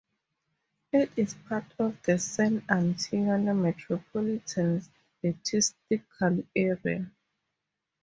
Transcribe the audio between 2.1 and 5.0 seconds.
San Antonio Metropolitan